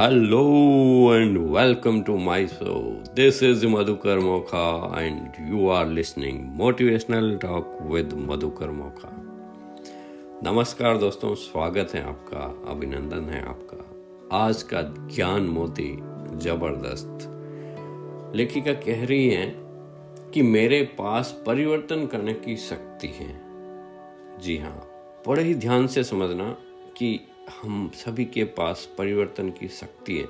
Hello 0.00 1.14
and 1.14 1.38
welcome 1.38 2.02
to 2.02 2.16
my 2.16 2.46
show 2.46 3.02
this 3.14 3.42
is 3.42 3.66
Madhukar 3.66 4.18
Mokha 4.18 4.94
and 5.02 5.32
you 5.40 5.68
are 5.68 5.86
listening 5.88 6.44
motivational 6.56 7.36
talk 7.36 7.78
with 7.82 8.14
Madhukar 8.14 8.70
Mokha 8.70 9.10
नमस्कार 10.44 10.98
दोस्तों, 10.98 11.34
स्वागत 11.34 11.88
है 11.94 12.02
आपका, 12.02 12.70
अभिनंदन 12.70 13.24
है 13.24 13.42
आपका। 13.48 13.84
आज 14.44 14.62
का 14.62 14.82
ज्ञान 14.82 15.42
मोती 15.42 15.96
ज़बरदस्त। 16.38 17.18
लेखिका 18.36 18.72
कह 18.72 19.04
रही 19.06 19.28
है 19.28 19.56
कि 20.34 20.42
मेरे 20.42 20.82
पास 20.82 21.42
परिवर्तन 21.46 22.06
करने 22.06 22.32
की 22.32 22.56
शक्ति 22.56 23.08
है। 23.08 23.40
जी 24.38 24.58
हाँ 24.58 24.88
बड़े 25.28 25.42
ही 25.42 25.54
ध्यान 25.54 25.86
से 25.86 26.04
समझना 26.04 26.56
कि 26.96 27.20
हम 27.46 27.90
सभी 27.94 28.24
के 28.24 28.44
पास 28.44 28.88
परिवर्तन 28.98 29.50
की 29.50 29.68
शक्ति 29.68 30.18
है। 30.18 30.26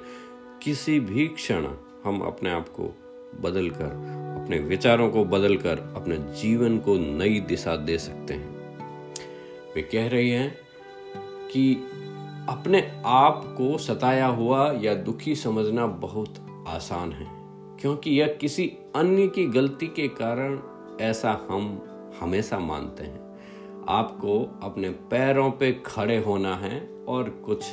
किसी 0.62 1.01
भी 1.01 1.27
क्षण 1.29 1.66
हम 2.05 2.20
अपने 2.20 2.51
आप 2.51 2.69
को 2.69 2.95
बदल 3.41 3.70
कर 3.70 4.15
अपने 4.42 4.59
विचारों 4.59 5.11
को 5.11 5.25
बदल 5.25 5.56
कर 5.56 5.79
अपने 5.97 6.16
जीवन 6.16 6.79
को 6.79 6.97
नई 6.97 7.41
दिशा 7.41 7.77
दे 7.77 7.98
सकते 7.98 8.34
हैं। 8.34 8.55
वे 9.75 9.83
कह 9.83 10.09
रही 10.09 10.30
हैं 10.30 10.56
कि 11.52 11.75
अपने 12.48 13.02
आप 13.06 13.45
को 13.59 13.78
सताया 13.78 14.27
हुआ 14.27 14.73
या 14.73 14.95
दुखी 14.95 15.34
समझना 15.34 15.87
बहुत 15.87 16.34
आसान 16.69 17.12
है, 17.12 17.27
क्योंकि 17.80 18.11
यह 18.11 18.37
किसी 18.41 18.67
अन्य 18.97 19.28
की 19.28 19.47
गलती 19.47 19.87
के 19.87 20.09
कारण 20.09 20.59
ऐसा 21.01 21.47
हम 21.51 21.80
हमेशा 22.20 22.59
मानते 22.59 23.05
हैं। 23.05 23.25
आपको 23.89 24.61
अपने 24.62 24.91
पैरों 24.91 25.51
पे 25.51 25.73
खड़े 25.87 26.19
होना 26.19 26.55
है 26.56 26.95
और 27.09 27.29
कुछ 27.45 27.65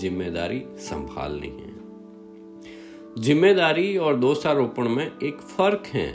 ज़िम्मेदारी 0.00 0.62
संभालनी 0.80 1.48
है। 1.48 1.70
ज़िम्मेदारी 3.18 3.96
और 3.96 4.16
दोषारोपण 4.16 4.88
में 4.88 5.04
एक 5.04 5.40
फ़र्क 5.48 5.86
है। 5.86 6.10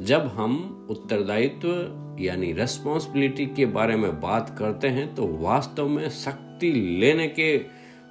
जब 0.00 0.26
हम 0.34 0.86
उत्तरदायित्व 0.90 2.16
यानी 2.20 2.52
रेस्पॉन्सिबिलिटी 2.52 3.46
के 3.46 3.66
बारे 3.68 3.96
में 3.96 4.20
बात 4.20 4.54
करते 4.58 4.88
हैं 4.88 5.14
तो 5.14 5.26
वास्तव 5.40 5.88
में 5.88 6.08
शक्ति 6.10 6.70
लेने 6.72 7.26
के 7.28 7.56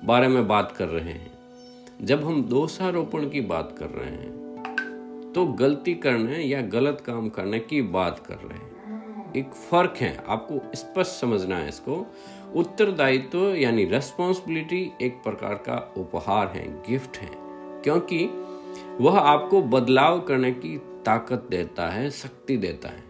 बारे 0.06 0.28
में 0.28 0.48
बात 0.48 0.72
कर 0.72 0.88
रहे 0.88 1.14
हैं। 1.14 1.36
जब 2.02 2.24
हम 2.24 2.44
दोषारोपण 2.46 3.30
की 3.30 3.42
बात 3.44 3.76
कर 3.80 3.90
रहे 3.90 4.10
हैं 4.10 5.32
तो 5.36 5.46
गलती 5.56 5.94
करने 5.96 6.40
या 6.40 6.62
गलत 6.70 7.02
काम 7.06 7.30
करने 7.30 7.60
की 7.62 7.82
बात 7.82 8.20
कर 8.28 8.36
रहे 8.38 8.58
हैं। 8.58 9.34
एक 9.36 9.54
फ़र्क 9.70 9.94
है, 9.98 10.16
आपको 10.28 10.62
स्पष्ट 10.76 11.12
समझना 11.12 11.56
है 11.58 11.70
इसको। 11.70 12.06
उत्तरदायित्व 12.56 13.40
यानी 13.56 13.86
रेस्पॉन्सिबिलिटी 13.86 14.92
एक 15.02 15.22
प्रकार 15.24 15.54
का 15.68 15.94
उपहार 15.98 16.48
है 16.48 16.68
गिफ्ट 16.82 17.18
है, 17.18 17.30
क्योंकि 17.84 18.26
वह 19.00 19.20
आपको 19.20 19.62
बदलाव 19.62 20.20
करने 20.20 20.52
की 20.52 20.78
ताकत 21.06 21.48
देता 21.52 21.88
है, 21.90 22.10
शक्ति 22.12 22.58
देता 22.58 22.90
है। 22.90 23.04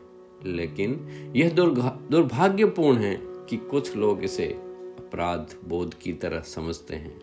लेकिन 0.46 1.34
यह 1.36 1.50
दुर्भाग्यपूर्ण 1.52 2.98
है 2.98 3.16
कि 3.22 3.58
कुछ 3.58 3.96
लोग 3.96 4.24
इसे 4.24 4.46
अपराध 4.46 5.56
बोध 5.68 5.94
की 5.94 6.14
तरह 6.14 6.40
समझते 6.40 6.96
हैं। 6.96 7.16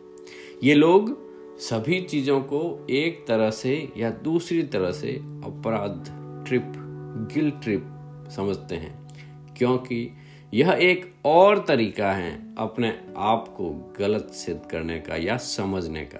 ये 0.62 0.74
लोग 0.74 1.16
सभी 1.60 2.00
चीज़ों 2.00 2.40
को 2.40 2.86
एक 2.90 3.24
तरह 3.28 3.50
से 3.50 3.92
या 3.96 4.10
दूसरी 4.10 4.62
तरह 4.62 4.92
से 4.92 5.14
अपराध 5.44 6.06
ट्रिप 6.46 6.72
गिल 7.34 7.50
ट्रिप 7.50 7.90
समझते 8.36 8.74
हैं, 8.74 8.94
क्योंकि 9.58 10.06
यह 10.54 10.70
एक 10.72 11.04
और 11.26 11.58
तरीका 11.68 12.10
है 12.12 12.32
अपने 12.58 12.88
आप 13.18 13.48
को 13.48 13.70
गलत 13.98 14.28
सिद्ध 14.34 14.60
करने 14.70 14.98
का 15.00 15.16
या 15.16 15.36
समझने 15.36 16.04
का। 16.04 16.18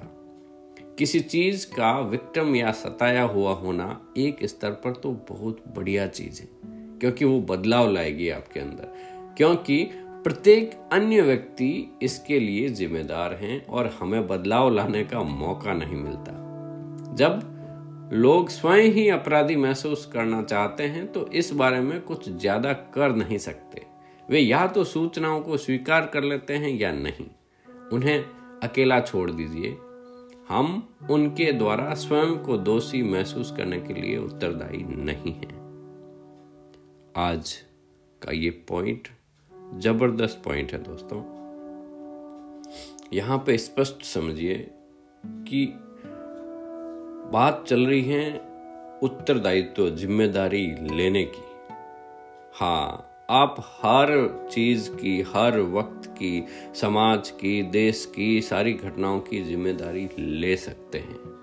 किसी 0.99 1.21
चीज़ 1.21 1.67
का 1.67 1.99
विक्टम 2.01 2.55
या 2.57 2.71
सताया 2.73 3.23
हुआ 3.23 3.53
होना 3.53 3.87
एक 4.17 4.45
स्तर 4.45 4.71
पर 4.71 4.93
तो 4.93 5.13
बहुत 5.31 5.63
बढ़िया 5.77 6.07
चीज़ 6.07 6.41
है, 6.43 6.49
क्योंकि 7.01 7.25
वो 7.25 7.41
बदलाव 7.41 7.93
लाएगी 7.93 8.29
आपके 8.29 8.61
अंदर। 8.61 8.93
क्योंकि 9.37 9.83
प्रत्येक 10.25 10.75
अन्य 10.93 11.21
व्यक्ति 11.21 11.99
इसके 12.03 12.41
लिए 12.41 12.69
जिम्मेदार 12.73 13.35
हैं 13.35 13.65
और 13.67 13.93
हमें 14.01 14.27
बदलाव 14.29 14.75
लाने 14.75 15.05
का 15.05 15.23
मौका 15.23 15.75
नहीं 15.75 15.97
मिलता। 15.97 16.33
जब 17.15 18.11
लोग 18.13 18.49
स्वयं 18.49 18.93
ही 18.93 19.09
अपराधी 19.11 19.57
महसूस 19.57 20.11
करना 20.13 20.43
चाहते 20.43 20.83
हैं 20.85 21.07
तो 21.13 21.27
इस 21.29 21.53
बारे 21.53 21.81
में 21.81 22.01
कुछ 22.01 22.31
ज़्यादा 22.31 22.73
कर 22.95 23.15
नहीं 23.17 23.39
सकते। 23.39 23.94
वे 24.31 24.41
या 24.41 24.67
तो 24.67 24.85
सूचनाओं 24.85 25.41
को 25.41 25.57
स्वीकार 25.57 26.07
कर 26.07 26.23
लेते 26.23 26.55
हैं 26.55 26.69
या 26.69 26.93
नहीं। 26.93 27.27
उन्हें 27.93 28.25
अकेला 28.63 29.01
छोड़ 29.01 29.31
दीजिए। 29.31 29.71
हम 30.49 30.97
उनके 31.11 31.53
द्वारा 31.53 31.95
स्वयं 31.95 32.37
को 32.37 32.57
दोषी 32.59 33.03
महसूस 33.03 33.53
करने 33.57 33.81
के 33.81 33.95
लिए 33.95 34.17
उत्तरदायी 34.19 34.83
नहीं 35.05 35.33
हैं। 35.33 35.53
आज 37.17 37.53
का 38.23 38.33
ये 38.33 38.51
पॉइंट 38.51 39.09
ज़बरदस्त 39.75 40.43
पॉइंट 40.45 40.73
है 40.73 40.79
दोस्तों। 40.83 41.23
यहाँ 43.13 43.39
पे 43.39 43.59
स्पष्ट 43.59 44.03
समझिए 44.03 44.71
कि 45.27 45.67
बात 47.33 47.65
चल 47.69 47.87
रही 47.87 48.03
है 48.03 48.31
उत्तरदायित्व, 49.03 49.89
ज़िम्मेदारी 49.91 50.67
लेने 50.97 51.25
की। 51.25 51.43
हाँ 52.55 53.11
आप 53.31 53.57
हर 53.61 54.09
चीज़ 54.53 54.91
की, 54.91 55.23
हर 55.23 55.61
वक्त 55.61 56.09
की, 56.09 56.45
समाज 56.75 57.31
की, 57.31 57.63
देश 57.63 58.13
की 58.17 58.41
सारी 58.41 58.73
घटनाओं 58.73 59.21
की 59.21 59.43
ज़िम्मेदारी 59.43 60.09
ले 60.19 60.57
सकते 60.57 60.99
हैं। 60.99 61.35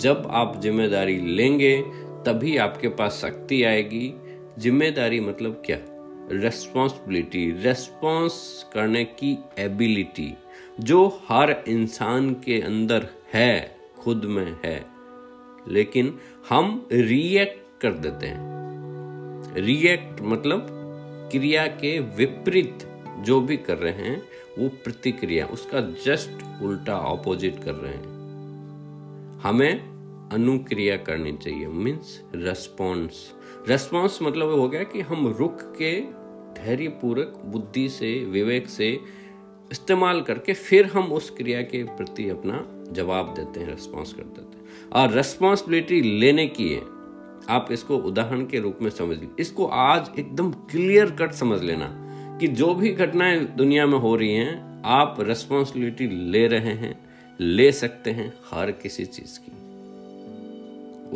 जब 0.00 0.28
आप 0.30 0.60
ज़िम्मेदारी 0.60 1.20
लेंगे, 1.20 1.82
तभी 2.26 2.56
आपके 2.56 2.88
पास 2.88 3.12
शक्ति 3.22 3.62
आएगी। 3.62 4.14
ज़िम्मेदारी 4.58 5.20
मतलब 5.20 5.62
क्या? 5.66 5.78
रेस्पॉन्सिबिलिटी 6.32 7.50
रेस्पॉन्स 7.50 8.66
करने 8.72 9.04
की 9.04 9.38
एबिलिटी 9.58 10.34
जो 10.80 11.22
हर 11.28 11.64
इंसान 11.68 12.34
के 12.34 12.60
अंदर 12.60 13.06
है, 13.32 13.76
खुद 13.98 14.24
में 14.24 14.56
है। 14.64 14.86
लेकिन 15.68 16.18
हम 16.48 16.88
रिएक्ट 16.92 17.82
कर 17.82 17.92
देते 17.92 18.26
हैं। 18.26 18.62
रिएक्ट 19.54 20.20
मतलब 20.22 20.66
क्रिया 21.32 21.66
के 21.66 21.98
विपरीत 21.98 22.78
जो 23.18 23.40
भी 23.40 23.56
कर 23.56 23.78
रहे 23.78 23.92
हैं, 23.92 24.22
वो 24.58 24.68
प्रतिक्रिया, 24.68 25.46
उसका 25.46 25.80
जस्ट 25.80 26.62
उल्टा 26.62 26.98
ऑपोजिट 26.98 27.64
कर 27.64 27.74
रहे 27.74 27.92
हैं। 27.92 28.12
हमें 29.38 29.92
अनुक्रिया 30.32 30.96
करनी 30.96 31.32
चाहिए 31.32 31.66
मीन्स 31.66 32.22
रेस्पॉन्स 32.34 33.32
रेस्पॉन्स 33.68 34.22
मतलब 34.22 34.48
हो 34.50 34.68
गया 34.68 34.82
कि 34.82 35.00
हम 35.00 35.36
रुक 35.38 35.58
के 35.60 36.00
धैर्य 36.62 36.88
पूर्वक 36.88 37.42
बुद्धि 37.44 37.88
से, 37.88 38.24
विवेक 38.24 38.68
से 38.68 39.00
इस्तेमाल 39.72 40.20
करके 40.20 40.52
फिर 40.52 40.86
हम 40.86 41.12
उस 41.12 41.30
क्रिया 41.30 41.62
के 41.62 41.84
प्रति 41.84 42.28
अपना 42.28 42.84
जवाब 42.92 43.34
देते 43.34 43.60
हैं 43.60 43.68
रेस्पॉन्स 43.68 44.12
कर 44.12 44.22
देते 44.22 44.56
हैं। 44.56 44.90
और 44.92 45.10
रेस्पॉन्सिबिलिटी 45.10 46.00
लेने 46.00 46.46
की 46.46 46.68
है। 46.68 47.01
आप 47.48 47.68
इसको 47.72 47.96
उदाहरण 47.96 48.46
के 48.46 48.60
रूप 48.60 48.78
में 48.82 48.90
समझ 48.90 49.08
लीजिए। 49.08 49.30
इसको 49.38 49.66
आज 49.66 50.10
एकदम 50.18 50.52
क्लियर 50.52 51.10
कट 51.10 51.32
समझ 51.32 51.62
लेना 51.62 51.98
कि 52.40 52.48
जो 52.48 52.74
भी 52.74 52.92
घटनाएँ 52.92 53.40
दुनिया 53.40 53.86
में 53.86 53.98
हो 53.98 54.16
रही 54.16 54.34
हैं, 54.34 54.82
आप 54.84 55.16
रेस्पॉन्सिबिलिटी 55.20 56.08
ले 56.08 56.46
रहे 56.46 56.72
हैं, 56.72 57.00
ले 57.40 57.72
सकते 57.72 58.10
हैं 58.10 58.34
हर 58.50 58.70
किसी 58.70 59.04
चीज़ 59.04 59.40
की। 59.40 59.52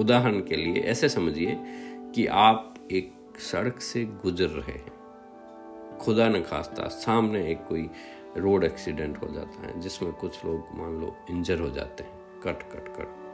उदाहरण 0.00 0.40
के 0.40 0.56
लिए 0.56 0.82
ऐसे 0.82 1.08
समझिए 1.08 1.56
कि 2.14 2.26
आप 2.26 2.74
एक 2.92 3.12
सड़क 3.38 3.80
से 3.80 4.04
गुजर 4.04 4.46
रहे 4.46 4.78
हैं। 4.78 4.92
खुदा 5.98 6.28
न 6.28 6.40
खास्ता, 6.40 6.88
सामने 6.88 7.50
एक 7.50 7.58
कोई 7.68 7.90
रोड 8.36 8.64
एक्सीडेंट 8.64 9.22
हो 9.22 9.28
जाता 9.28 9.66
है, 9.66 9.80
जिसमें 9.80 10.12
कुछ 10.12 10.44
लोग, 10.44 10.78
मान 10.78 11.00
लो 11.00 11.16
इंजर 11.30 11.60
हो 11.60 11.70
जाते 11.70 12.02
हैं। 12.02 12.12
Cut 12.44 12.62
cut 12.62 12.88
cut. 12.88 13.26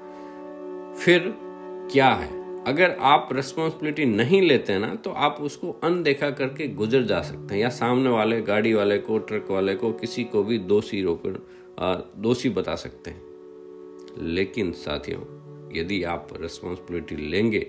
फिर 0.98 1.34
क्या 1.92 2.08
है? 2.08 2.51
अगर 2.66 2.96
आप 3.00 3.28
रिस्पॉन्सिबिलिटी 3.32 4.04
नहीं 4.04 4.42
लेते 4.42 4.78
ना 4.78 4.94
तो 4.94 5.10
आप 5.10 5.38
उसको 5.40 5.72
अनदेखा 5.72 6.30
करके 6.30 6.68
गुजर 6.68 7.02
जा 7.02 7.22
सकते 7.22 7.54
हैं। 7.54 7.62
या 7.62 7.68
सामने 7.68 8.08
वाले, 8.08 8.42
गाड़ी 8.42 8.74
वाले 8.74 8.98
को, 8.98 9.18
ट्रक 9.18 9.46
वाले 9.50 9.74
को, 9.74 9.92
किसी 9.92 10.24
को 10.24 10.42
भी 10.42 10.58
दोषी 10.58 11.02
रोक 11.02 11.46
दोषी 12.16 12.50
बता 12.50 12.74
सकते 12.74 13.10
हैं। 13.10 13.22
लेकिन 14.18 14.72
साथियों, 14.72 15.20
यदि 15.76 16.02
आप 16.02 16.28
रिस्पॉन्सिबिलिटी 16.40 17.16
लेंगे, 17.16 17.60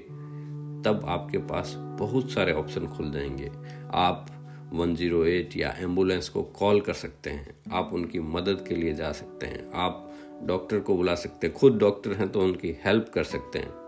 तब 0.86 1.01
आपके 1.07 1.38
पास 1.38 1.74
बहुत 1.78 2.31
सारे 2.31 2.54
ऑप्शन 2.54 2.88
खुल 2.88 3.12
जाएँगे। 3.12 3.51
आप 3.94 4.28
108 4.74 5.57
या 5.57 5.75
एंबुलेंस 5.80 6.30
को 6.30 6.44
कॉल 6.44 6.81
कर 6.81 6.94
सकते 6.94 7.30
हैं। 7.30 7.56
आप 7.74 7.92
उनकी 7.94 8.19
मदद 8.19 8.66
के 8.69 8.75
लिए 8.75 8.94
जा 8.94 9.12
सकते 9.12 9.46
हैं। 9.48 9.72
आप 9.74 10.13
डॉक्टर 10.44 10.80
को 10.80 10.96
बुला 10.96 11.16
सकते 11.16 11.48
हैं। 11.48 11.56
खुद 11.56 11.78
डॉक्टर 11.78 12.13
हैं 12.13 12.30
तो 12.30 12.42
उनकी 12.42 12.78
हेल्प 12.86 13.12
कर 13.13 13.24
सकते 13.24 13.60
हैं। 13.60 13.83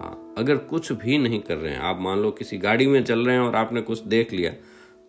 हाँ 0.00 0.34
अगर 0.38 0.56
कुछ 0.56 0.92
भी 0.92 1.18
नहीं 1.18 1.40
कर 1.40 1.56
रहे 1.56 1.72
हैं, 1.72 1.80
आप 1.80 2.00
मान 2.00 2.18
लो 2.18 2.30
किसी 2.30 2.58
गाड़ी 2.58 2.86
में 2.86 3.04
चल 3.04 3.26
रहे 3.26 3.34
हैं 3.36 3.42
और 3.42 3.56
आपने 3.56 3.80
कुछ 3.80 4.00
देख 4.00 4.32
लिया 4.32 4.52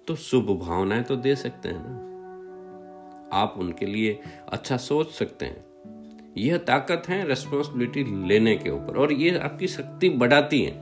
तो 0.08 0.16
शुभ 0.16 0.60
भावनाएँ 0.60 1.04
तो 1.04 1.16
दे 1.16 1.36
सकते 1.36 1.70
हैं 1.70 1.84
ना। 1.88 2.08
आप 3.34 3.56
उनके 3.58 3.86
लिए 3.86 4.20
अच्छा 4.50 4.78
सोच 4.78 5.12
सकते 5.12 5.46
हैं। 5.46 5.66
यह 6.38 6.58
ताकत 6.58 7.04
है 7.08 7.28
रेस्पॉन्सिबिलिटी 7.28 8.28
लेने 8.28 8.56
के 8.58 8.70
ऊपर, 8.70 8.98
और 8.98 9.12
ये 9.12 9.38
आपकी 9.38 9.68
शक्ति 9.68 10.10
बढ़ाती 10.10 10.62
है। 10.62 10.74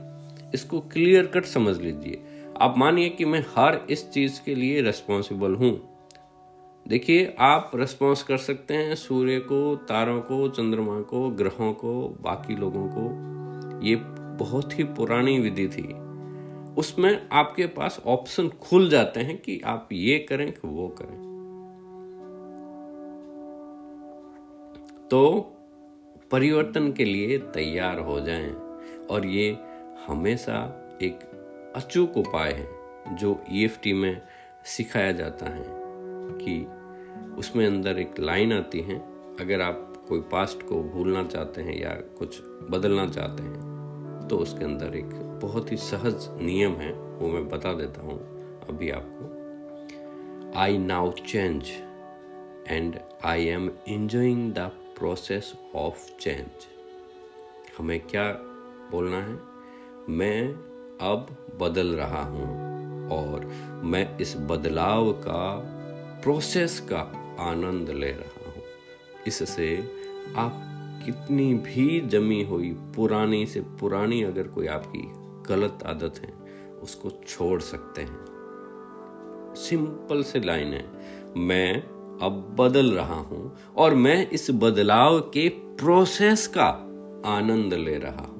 इसको 0.54 0.80
क्लियर 0.80 1.26
कट 1.26 1.44
समझ 1.44 1.80
लीजिए। 1.80 2.22
आप 2.60 2.74
मानिए 2.78 3.08
कि 3.08 3.24
मैं 3.24 3.40
हर 3.40 3.86
इस 3.90 4.10
चीज़ 4.10 4.40
के 4.44 4.54
लिए 4.54 4.82
रेस्पॉन्सिबल 4.82 5.54
हूँ। 5.54 5.88
देखिए, 6.88 7.34
आप 7.38 7.70
रेस्पॉन्स 7.74 8.22
कर 8.22 8.36
सकते 8.36 8.74
हैं 8.74 8.94
सूर्य 8.94 9.38
को, 9.40 9.76
तारों 9.76 10.20
को, 10.20 10.48
चंद्रमा 10.48 11.00
को, 11.00 11.30
ग्रहों 11.30 11.72
को, 11.72 12.16
बाकी 12.20 12.56
लोगों 12.56 12.88
को। 12.88 13.39
ये 13.82 13.96
बहुत 14.44 14.78
ही 14.78 14.84
पुरानी 14.84 15.38
विधि 15.40 15.68
थी। 15.68 16.10
उसमें 16.74 17.28
आपके 17.32 17.66
पास 17.66 18.02
ऑप्शन 18.06 18.48
खुल 18.48 18.90
जाते 18.90 19.20
हैं 19.20 19.38
कि 19.38 19.60
आप 19.64 19.88
ये 19.92 20.18
करें 20.18 20.52
कि 20.52 20.68
वो 20.68 20.88
करें। 20.88 21.30
तो 25.10 25.30
परिवर्तन 26.30 26.92
के 26.92 27.04
लिए 27.04 27.38
तैयार 27.38 27.98
हो 27.98 28.20
जाएँ 28.20 28.52
और 29.10 29.26
ये 29.26 29.58
हमेशा 30.06 30.88
एक 31.02 31.18
अचूक 31.76 32.16
उपाय 32.16 32.52
है, 32.52 32.68
जो 33.16 33.40
ईएफटी 33.50 33.92
में 33.92 34.22
सिखाया 34.64 35.12
जाता 35.12 35.46
है 35.46 35.64
कि 36.42 36.66
उसमें 37.38 37.66
अंदर 37.66 37.98
एक 37.98 38.20
लाइन 38.20 38.52
आती 38.52 38.80
है। 38.80 38.98
अगर 39.40 39.60
आप 39.60 40.04
कोई 40.08 40.20
पास्ट 40.20 40.62
को 40.62 40.82
भूलना 40.82 41.24
चाहते 41.24 41.62
हैं 41.62 41.82
या 41.82 41.90
कुछ 41.90 42.42
बदलना 42.70 43.06
चाहते 43.06 43.42
हैं 43.42 43.59
तो 44.30 44.36
उसके 44.36 44.64
अंदर 44.64 44.96
एक 44.96 45.10
बहुत 45.42 45.72
ही 45.72 45.76
सहज 45.76 46.28
नियम 46.42 46.72
है, 46.72 46.92
वो 46.92 47.28
मैं 47.28 47.48
बता 47.48 47.72
देता 47.72 48.02
हूँ 48.02 48.18
अभी 48.68 48.90
आपको। 48.90 50.58
I 50.58 50.78
now 50.78 51.10
change 51.26 51.70
and 52.68 52.98
I 53.24 53.46
am 53.46 53.70
enjoying 53.88 54.52
the 54.52 54.70
process 54.98 55.52
of 55.74 56.08
change 56.20 56.66
हमें 57.78 57.98
क्या 58.00 58.24
बोलना 58.90 59.16
है? 59.16 59.38
मैं 60.08 60.48
अब 61.02 61.36
बदल 61.60 61.94
रहा 61.94 62.22
हूँ 62.24 62.48
और 63.10 63.46
मैं 63.84 64.18
इस 64.18 64.36
बदलाव 64.50 65.12
का 65.12 65.42
प्रोसेस 66.22 66.80
का 66.92 67.00
आनंद 67.40 67.90
ले 67.90 68.10
रहा 68.12 68.50
हूँ। 68.50 68.62
इससे 69.26 69.76
आप 70.36 70.66
कितनी 71.04 71.54
भी 71.54 72.00
जमी 72.00 72.42
हुई, 72.42 72.70
पुरानी 72.96 73.46
से 73.46 73.60
पुरानी 73.80 74.22
अगर 74.22 74.48
कोई 74.48 74.66
आपकी 74.66 75.02
गलत 75.48 75.82
आदत 75.86 76.18
है, 76.18 76.32
उसको 76.82 77.10
छोड़ 77.28 77.60
सकते 77.60 78.02
हैं। 78.02 79.54
सिंपल 79.56 80.22
से 80.22 80.40
लाइन 80.40 80.72
है, 80.74 80.84
मैं 81.36 81.82
अब 82.22 82.56
बदल 82.60 82.92
रहा 82.92 83.14
हूँ 83.14 83.56
और 83.76 83.94
मैं 83.94 84.30
इस 84.30 84.50
बदलाव 84.50 85.20
के 85.20 85.48
प्रोसेस 85.48 86.46
का 86.46 86.68
आनंद 87.26 87.74
ले 87.74 87.96
रहा 87.98 88.26
हूँ। 88.26 88.38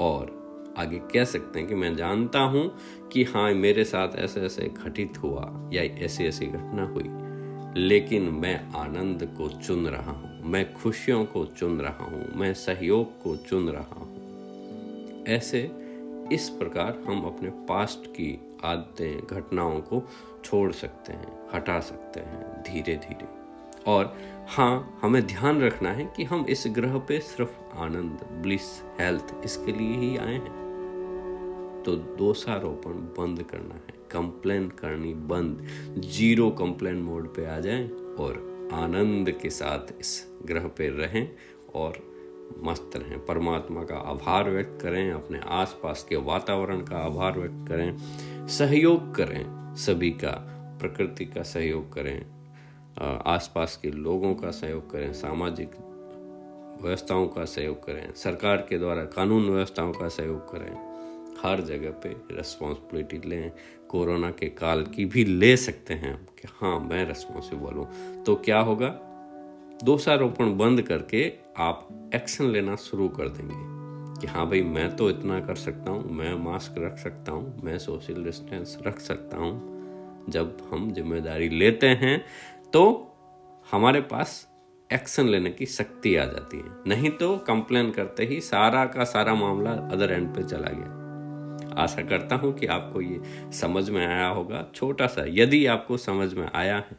और 0.00 0.34
आगे 0.78 0.98
कह 0.98 1.24
सकते 1.24 1.58
हैं 1.58 1.68
कि 1.68 1.74
मैं 1.74 1.94
जानता 1.96 2.40
हूँ 2.40 2.70
कि 3.12 3.24
हाँ 3.24 3.52
मेरे 3.54 3.84
साथ 3.84 4.16
ऐसे 4.16 4.40
ऐसे 4.40 4.70
घटित 4.84 5.18
हुआ 5.22 5.70
या 5.72 5.82
ऐसी 5.82 6.24
ऐसी 6.24 6.46
घटना 6.46 6.86
हुई, 6.86 7.08
लेकिन 7.80 8.22
मैं 8.22 8.56
आनंद 8.74 9.34
को 9.38 9.48
चुन 9.48 9.86
रहा 9.86 10.12
हूँ। 10.12 10.35
मैं 10.46 10.72
खुशियों 10.74 11.24
को 11.24 11.44
चुन 11.58 11.80
रहा 11.80 12.04
हूँ, 12.04 12.26
मैं 12.36 12.52
सहयोग 12.54 13.22
को 13.22 13.36
चुन 13.36 13.68
रहा 13.68 13.94
हूँ। 13.94 15.24
ऐसे 15.28 15.60
इस 16.32 16.48
प्रकार 16.48 17.02
हम 17.06 17.24
अपने 17.24 17.50
पास्ट 17.68 18.06
की 18.06 18.58
आदतें, 18.64 19.26
घटनाओं 19.26 19.80
को 19.80 20.02
छोड़ 20.44 20.70
सकते 20.72 21.12
हैं, 21.12 21.32
हटा 21.54 21.78
सकते 21.80 22.20
हैं 22.20 22.62
धीरे 22.62 22.96
धीरे 22.96 23.28
और 23.86 24.16
हाँ 24.48 24.98
हमें 25.02 25.26
ध्यान 25.26 25.60
रखना 25.62 25.90
है 25.92 26.04
कि 26.16 26.24
हम 26.24 26.46
इस 26.48 26.64
ग्रह 26.68 26.98
पे 26.98 27.18
सिर्फ़ 27.20 27.78
आनंद 27.78 28.26
ब्लिस 28.42 28.72
हेल्थ 29.00 29.34
इसके 29.44 29.72
लिए 29.72 29.96
ही 29.96 30.16
आए 30.16 30.34
हैं। 30.34 31.82
तो 31.86 31.96
दोषारोपण 32.18 32.92
बंद 33.18 33.42
करना 33.42 33.74
है 33.74 33.94
कंप्लेन 34.10 34.68
करनी 34.70 35.14
बंद 35.14 35.66
ज़ीरो 36.08 36.50
कंप्लेन 36.50 37.02
मोड 37.02 37.34
पे 37.34 37.46
आ 37.46 37.58
जाएँ 37.60 37.88
और 38.18 38.44
आनंद 38.74 39.30
के 39.30 39.50
साथ 39.50 39.92
इस 40.00 40.16
ग्रह 40.46 40.66
पे 40.68 40.88
रहें 40.96 41.28
और 41.74 41.98
मस्त 42.62 42.96
रहें। 42.96 43.18
परमात्मा 43.26 43.82
का 43.82 43.96
आभार 44.10 44.50
व्यक्त 44.50 44.78
करें, 44.82 45.10
अपने 45.12 45.40
आसपास 45.52 46.04
के 46.08 46.16
वातावरण 46.16 46.80
का 46.80 46.96
आभार 46.96 47.38
व्यक्त 47.38 47.68
करें, 47.68 48.46
सहयोग 48.48 49.14
करें, 49.14 49.74
सभी 49.76 50.10
का, 50.14 50.32
प्रकृति 50.80 51.24
का 51.24 51.42
सहयोग 51.44 51.92
करें 51.92 52.24
आसपास 53.26 53.76
के 53.76 53.90
लोगों 53.90 54.34
का 54.34 54.50
सहयोग 54.50 54.90
करें, 54.90 55.12
सामाजिक 55.12 55.70
व्यवस्थाओं 56.82 57.26
का 57.26 57.44
सहयोग 57.44 57.84
करें, 57.84 58.12
सरकार 58.14 58.66
के 58.68 58.78
द्वारा 58.78 59.04
कानून 59.06 59.50
व्यवस्थाओं 59.50 59.92
का 59.92 60.08
सहयोग 60.08 60.50
करें, 60.50 60.72
हर 61.36 61.60
जगह 61.60 61.90
पे 62.02 62.08
रिस्पॉन्सिबिलिटी 62.30 63.28
लें। 63.28 63.52
कोरोना 63.88 64.30
के 64.30 64.46
काल 64.50 64.82
की 64.86 65.04
भी 65.04 65.24
ले 65.24 65.56
सकते 65.56 65.94
हैं 65.94 66.16
कि 66.38 66.48
हाँ 66.52 66.78
मैं 66.80 67.04
रिस्पॉन्सिबल 67.08 67.74
हूँ। 67.74 68.24
तो 68.24 68.34
क्या 68.36 68.60
होगा? 68.60 68.88
दोषारोपण 69.84 70.56
बंद 70.56 70.82
करके 70.82 71.32
आप 71.58 71.88
एक्शन 72.14 72.44
लेना 72.44 72.74
शुरू 72.76 73.08
कर 73.08 73.28
देंगे 73.28 74.20
कि 74.20 74.26
हाँ 74.26 74.46
भाई, 74.48 74.62
मैं 74.62 74.96
तो 74.96 75.08
इतना 75.10 75.38
कर 75.40 75.54
सकता 75.56 75.90
हूँ, 75.90 76.12
मैं 76.12 76.34
मास्क 76.44 76.74
रख 76.78 76.98
सकता 76.98 77.32
हूँ, 77.32 77.60
मैं 77.64 77.78
सोशल 77.78 78.22
डिस्टेंस 78.24 78.76
रख 78.86 78.98
सकता 79.00 79.36
हूँ। 79.36 80.24
जब 80.30 80.56
हम 80.70 80.90
ज़िम्मेदारी 80.92 81.48
लेते 81.48 81.86
हैं 81.86 82.18
तो 82.72 82.82
हमारे 83.66 84.00
पास 84.02 84.46
एक्शन 84.90 85.28
लेने 85.28 85.50
की 85.50 85.66
शक्ति 85.66 86.14
आ 86.16 86.24
जाती 86.24 86.56
है। 86.56 86.70
नहीं 86.86 87.10
तो 87.10 87.36
कंप्लेन 87.38 87.90
करते 87.90 88.24
ही 88.24 88.40
सारा 88.40 88.84
का 88.86 89.04
सारा 89.04 89.34
मामला 89.34 89.70
अदर 89.92 90.12
एंड 90.12 90.28
पे 90.34 90.42
चला 90.44 90.70
गया। 90.72 91.82
आशा 91.82 92.02
करता 92.02 92.36
हूँ 92.36 92.52
कि 92.54 92.66
आपको 92.68 93.00
ये 93.00 93.20
समझ 93.52 93.88
में 93.90 94.04
आया 94.06 94.28
होगा। 94.28 94.64
छोटा 94.74 95.06
सा, 95.06 95.24
यदि 95.28 95.64
आपको 95.66 95.96
समझ 95.98 96.32
में 96.34 96.48
आया 96.54 96.76
है 96.76 96.98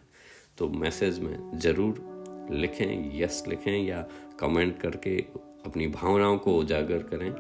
तो 0.58 0.68
मैसेज 0.70 1.20
में 1.20 1.58
ज़रूर 1.60 2.06
लिखें 2.52 3.22
यस 3.22 3.44
लिखें 3.48 3.84
या 3.84 4.06
कमेंट 4.40 4.80
करके 4.82 5.18
अपनी 5.66 5.88
भावनाओं 5.88 6.38
को 6.38 6.56
उजागर 6.56 6.98
करें। 6.98 7.32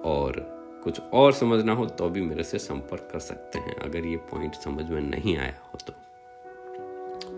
और 0.00 0.60
कुछ 0.84 1.00
और 1.00 1.32
समझना 1.32 1.72
हो 1.72 1.86
तो 1.86 2.08
भी 2.08 2.20
मेरे 2.20 2.42
से 2.42 2.58
संपर्क 2.58 3.08
कर 3.12 3.18
सकते 3.18 3.58
हैं, 3.58 3.76
अगर 3.76 4.06
ये 4.06 4.16
पॉइंट 4.16 4.54
समझ 4.54 4.90
में 4.90 5.00
नहीं 5.00 5.36
आया 5.36 5.58
हो 5.64 5.78
तो। 5.86 5.92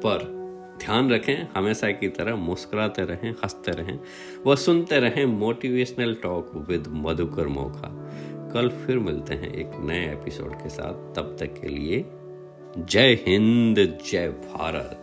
पर 0.00 0.42
ध्यान 0.78 1.10
रखें, 1.10 1.48
हमेशा 1.56 1.90
की 1.90 2.08
तरह 2.08 2.36
मुस्कुराते 2.36 3.02
रहें, 3.02 3.32
हँसते 3.32 3.72
रहें 3.72 4.00
व 4.46 4.56
सुनते 4.56 5.00
रहें 5.00 5.26
motivational 5.26 6.14
talk 6.14 6.66
with 6.68 6.84
Madhukar 6.88 7.46
Mokha. 7.46 8.08
कल 8.54 8.68
फिर 8.68 8.98
मिलते 8.98 9.34
हैं 9.34 9.54
एक 9.54 9.70
नए 9.74 10.12
एपिसोड 10.12 10.54
के 10.54 10.68
साथ, 10.68 11.14
तब 11.14 11.36
तक 11.40 11.60
के 11.60 11.68
लिए 11.68 12.04
जय 12.78 13.18
हिंद, 13.26 13.98
जय 14.10 14.28
भारत। 14.28 15.01